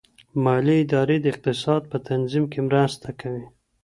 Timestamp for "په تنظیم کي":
1.91-2.59